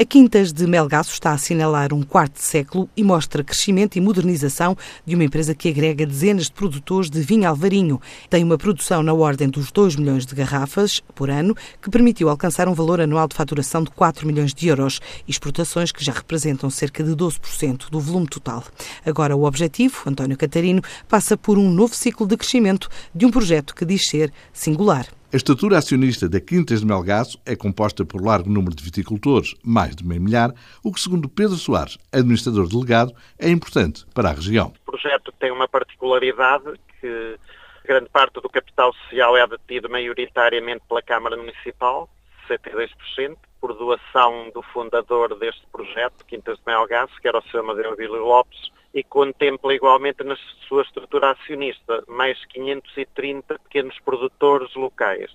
[0.00, 4.74] A Quintas de Melgaço está a assinalar um quarto século e mostra crescimento e modernização
[5.04, 8.00] de uma empresa que agrega dezenas de produtores de vinho alvarinho.
[8.30, 12.66] Tem uma produção na ordem dos 2 milhões de garrafas por ano, que permitiu alcançar
[12.66, 17.04] um valor anual de faturação de 4 milhões de euros, exportações que já representam cerca
[17.04, 18.64] de 12% do volume total.
[19.04, 20.80] Agora, o objetivo, António Catarino,
[21.10, 25.19] passa por um novo ciclo de crescimento de um projeto que diz ser singular.
[25.32, 29.94] A estrutura acionista da Quintas de Melgaço é composta por largo número de viticultores, mais
[29.94, 34.72] de meio milhar, o que, segundo Pedro Soares, administrador delegado, é importante para a região.
[34.88, 37.38] O projeto tem uma particularidade que
[37.84, 42.10] grande parte do capital social é detido maioritariamente pela Câmara Municipal,
[42.48, 47.62] 72%, por doação do fundador deste projeto, Quintas de Melgaço, que era o Sr.
[47.62, 50.36] Madeira Vílio Lopes, e contempla igualmente na
[50.68, 55.30] sua estrutura acionista mais 530 pequenos produtores locais.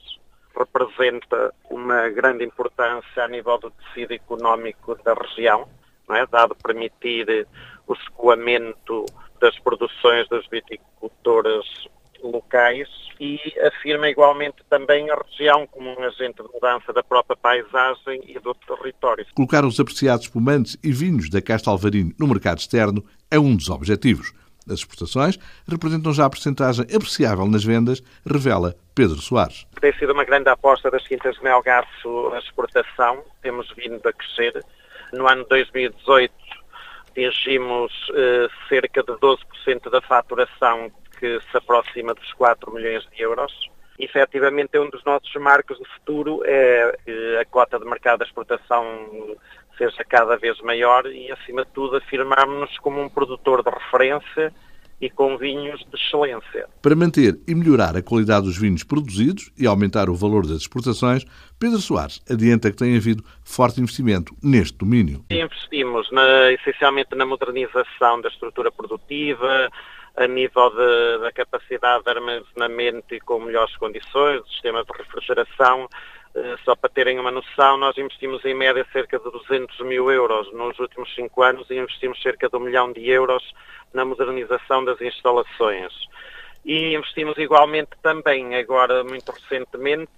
[0.57, 5.67] Representa uma grande importância a nível do tecido económico da região,
[6.07, 6.25] não é?
[6.25, 7.47] dado permitir
[7.87, 9.05] o escoamento
[9.39, 11.65] das produções das viticultoras
[12.27, 12.87] locais
[13.19, 18.39] e afirma igualmente também a região como um agente de mudança da própria paisagem e
[18.39, 19.25] do território.
[19.33, 23.69] Colocar os apreciados espumantes e vinhos da Casta Alvarinho no mercado externo é um dos
[23.69, 24.33] objetivos.
[24.67, 29.67] As exportações representam já a percentagem apreciável nas vendas, revela Pedro Soares.
[29.79, 34.63] Tem sido uma grande aposta das Quintas de Melgaço a exportação, temos vindo a crescer.
[35.13, 36.33] No ano 2018
[37.11, 43.51] atingimos eh, cerca de 12% da faturação que se aproxima dos 4 milhões de euros.
[43.97, 48.25] Efetivamente, é um dos nossos marcos de futuro é que a cota de mercado da
[48.25, 49.37] exportação
[49.77, 54.53] seja cada vez maior e, acima de tudo, afirmarmos-nos como um produtor de referência
[54.99, 56.67] e com vinhos de excelência.
[56.81, 61.25] Para manter e melhorar a qualidade dos vinhos produzidos e aumentar o valor das exportações,
[61.59, 65.25] Pedro Soares adianta que tem havido forte investimento neste domínio.
[65.29, 69.69] Investimos na, essencialmente na modernização da estrutura produtiva,
[70.17, 75.89] a nível de, da capacidade de armazenamento e com melhores condições, sistema de refrigeração.
[76.33, 80.51] Eh, só para terem uma noção, nós investimos em média cerca de 200 mil euros
[80.53, 83.43] nos últimos cinco anos e investimos cerca de um milhão de euros
[83.93, 85.93] na modernização das instalações.
[86.65, 90.11] E investimos igualmente também, agora muito recentemente,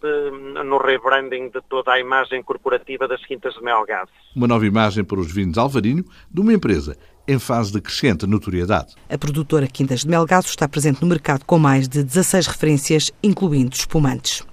[0.63, 4.13] no rebranding de toda a imagem corporativa das Quintas de Melgaço.
[4.33, 6.97] Uma nova imagem para os vinhos Alvarinho, de uma empresa
[7.27, 8.93] em fase de crescente notoriedade.
[9.09, 13.75] A produtora Quintas de Melgaço está presente no mercado com mais de 16 referências, incluindo
[13.75, 14.47] espumantes.